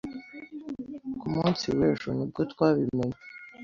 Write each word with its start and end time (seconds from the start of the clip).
Ku 1.19 1.25
munsi 1.35 1.65
w'ejo 1.77 2.09
ni 2.17 2.25
bwo 2.29 2.41
twabimenye. 2.51 3.17